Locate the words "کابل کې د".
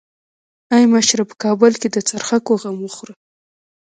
1.43-1.97